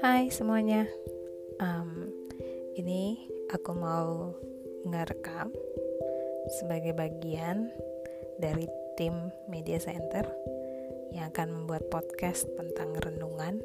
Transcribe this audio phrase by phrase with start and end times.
[0.00, 0.88] Hai semuanya,
[1.60, 2.08] um,
[2.80, 4.32] ini aku mau
[4.88, 5.52] ngerekam
[6.56, 7.68] sebagai bagian
[8.40, 8.64] dari
[8.96, 9.12] tim
[9.52, 10.24] Media Center
[11.12, 13.60] yang akan membuat podcast tentang renungan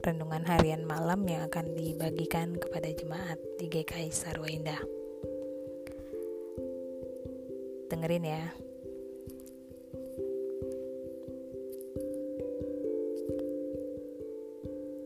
[0.00, 4.80] renungan harian malam yang akan dibagikan kepada jemaat di GKI Sarwa Indah.
[7.92, 8.71] Dengerin ya.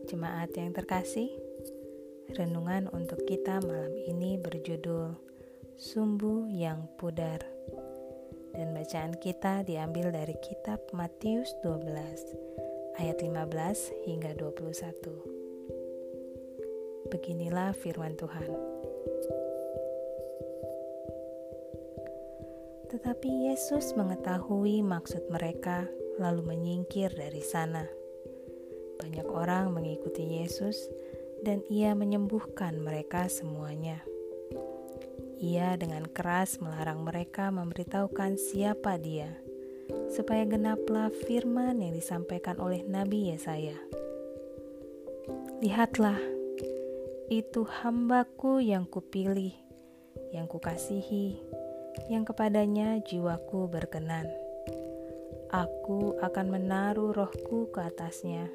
[0.07, 1.27] Jemaat yang terkasih,
[2.31, 5.19] renungan untuk kita malam ini berjudul
[5.75, 7.43] Sumbu yang Pudar.
[8.55, 11.91] Dan bacaan kita diambil dari kitab Matius 12
[13.03, 17.11] ayat 15 hingga 21.
[17.11, 18.47] Beginilah firman Tuhan.
[22.87, 25.83] Tetapi Yesus mengetahui maksud mereka,
[26.15, 27.96] lalu menyingkir dari sana.
[28.97, 30.89] Banyak orang mengikuti Yesus,
[31.45, 34.01] dan Ia menyembuhkan mereka semuanya.
[35.37, 39.29] Ia dengan keras melarang mereka memberitahukan siapa Dia
[40.11, 43.77] supaya genaplah firman yang disampaikan oleh Nabi Yesaya.
[45.63, 46.19] Lihatlah,
[47.27, 49.51] itu hambaku yang kupilih,
[50.31, 51.39] yang kukasihi,
[52.07, 54.27] yang kepadanya jiwaku berkenan.
[55.51, 58.51] Aku akan menaruh rohku ke atasnya,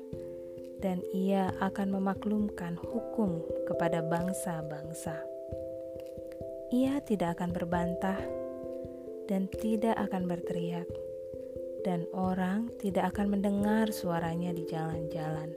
[0.83, 3.39] dan ia akan memaklumkan hukum
[3.71, 5.15] kepada bangsa-bangsa.
[6.75, 8.19] Ia tidak akan berbantah
[9.31, 10.91] dan tidak akan berteriak
[11.83, 15.51] dan orang tidak akan mendengar suaranya di jalan-jalan.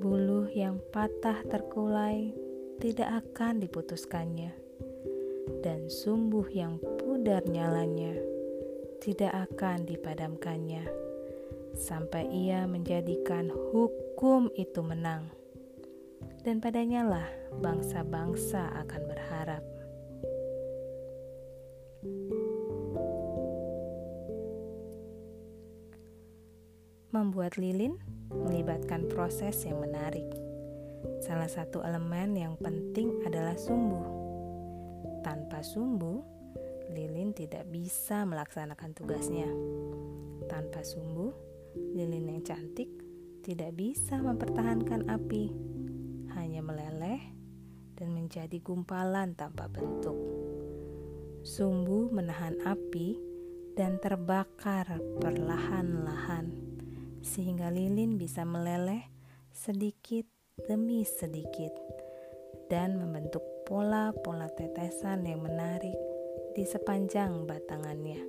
[0.00, 2.34] Buluh yang patah terkulai
[2.82, 4.50] tidak akan diputuskannya,
[5.62, 8.18] dan sumbuh yang pudar nyalanya
[8.98, 10.82] tidak akan dipadamkannya,
[11.76, 15.32] sampai ia menjadikan hukum itu menang.
[16.42, 17.28] Dan padanya lah
[17.62, 19.62] bangsa-bangsa akan berharap.
[27.12, 27.94] Membuat lilin
[28.32, 30.26] melibatkan proses yang menarik.
[31.22, 34.02] Salah satu elemen yang penting adalah sumbu.
[35.22, 36.24] Tanpa sumbu,
[36.90, 39.46] lilin tidak bisa melaksanakan tugasnya.
[40.50, 41.30] Tanpa sumbu,
[41.74, 42.88] lilin yang cantik
[43.42, 45.50] tidak bisa mempertahankan api,
[46.38, 47.20] hanya meleleh
[47.98, 50.16] dan menjadi gumpalan tanpa bentuk.
[51.42, 53.18] Sumbu menahan api
[53.74, 56.54] dan terbakar perlahan-lahan
[57.22, 59.06] sehingga lilin bisa meleleh
[59.50, 60.26] sedikit
[60.68, 61.72] demi sedikit
[62.70, 65.96] dan membentuk pola-pola tetesan yang menarik
[66.52, 68.20] di sepanjang batangannya.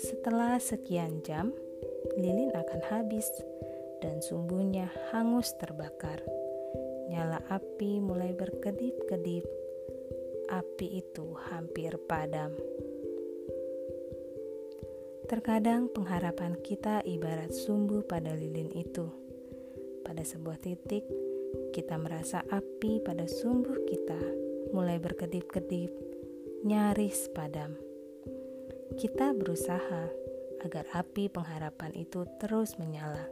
[0.00, 1.52] Setelah sekian jam,
[2.16, 3.28] lilin akan habis
[4.00, 6.24] dan sumbunya hangus terbakar.
[7.10, 9.44] Nyala api mulai berkedip-kedip.
[10.50, 12.54] Api itu hampir padam.
[15.30, 19.06] Terkadang pengharapan kita ibarat sumbu pada lilin itu.
[20.02, 21.06] Pada sebuah titik,
[21.70, 24.18] kita merasa api pada sumbu kita
[24.74, 25.94] mulai berkedip-kedip,
[26.66, 27.78] nyaris padam.
[28.98, 30.10] Kita berusaha
[30.64, 33.26] agar api pengharapan itu terus menyala.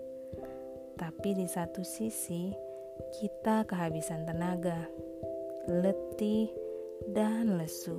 [0.99, 2.51] Tapi di satu sisi,
[3.23, 4.91] kita kehabisan tenaga,
[5.71, 6.51] letih,
[7.07, 7.97] dan lesu.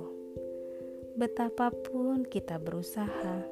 [1.16, 3.42] Betapapun kita berusaha,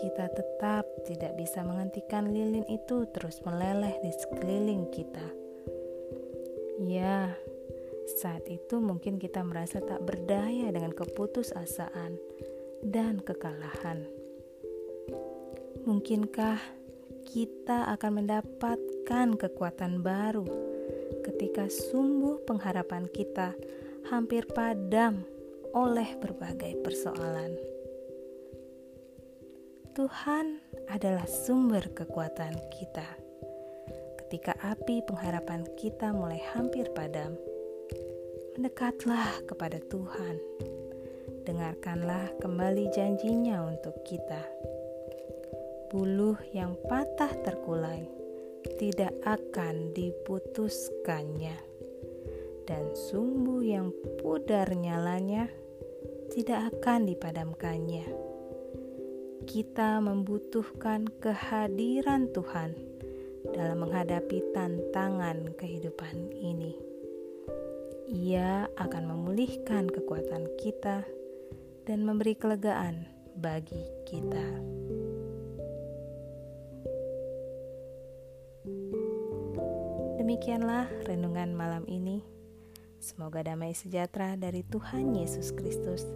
[0.00, 5.26] kita tetap tidak bisa menghentikan lilin itu terus meleleh di sekeliling kita.
[6.80, 7.36] Ya,
[8.18, 12.16] saat itu mungkin kita merasa tak berdaya dengan keputusasaan
[12.84, 14.19] dan kekalahan.
[15.80, 16.60] Mungkinkah
[17.24, 20.44] kita akan mendapatkan kekuatan baru
[21.24, 23.56] ketika sumbu pengharapan kita
[24.12, 25.24] hampir padam
[25.72, 27.56] oleh berbagai persoalan?
[29.96, 30.60] Tuhan
[30.92, 33.08] adalah sumber kekuatan kita.
[34.20, 37.40] Ketika api pengharapan kita mulai hampir padam,
[38.60, 40.36] mendekatlah kepada Tuhan.
[41.48, 44.44] Dengarkanlah kembali janjinya untuk kita.
[45.90, 48.06] Buluh yang patah terkulai
[48.78, 51.58] tidak akan diputuskannya,
[52.64, 53.90] dan sumbu yang
[54.22, 55.50] pudar nyalanya
[56.30, 58.30] tidak akan dipadamkannya
[59.50, 62.70] kita membutuhkan kehadiran Tuhan
[63.50, 66.78] dalam menghadapi tantangan kehidupan ini.
[68.06, 71.02] Ia akan memulihkan kekuatan kita
[71.82, 74.79] dan memberi kelegaan bagi kita.
[80.30, 82.22] Demikianlah renungan malam ini.
[83.02, 86.06] Semoga damai sejahtera dari Tuhan Yesus Kristus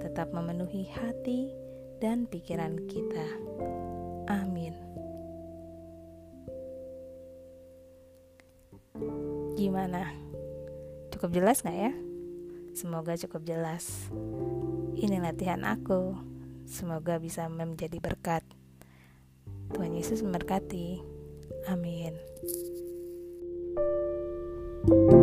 [0.00, 1.52] tetap memenuhi hati
[2.00, 3.28] dan pikiran kita.
[4.32, 4.72] Amin.
[9.60, 10.08] Gimana?
[11.12, 11.92] Cukup jelas gak ya?
[12.72, 14.08] Semoga cukup jelas.
[14.96, 16.16] Ini latihan aku.
[16.64, 18.40] Semoga bisa menjadi berkat.
[19.76, 21.04] Tuhan Yesus memberkati.
[21.68, 22.16] Amin.
[24.88, 25.19] Thank you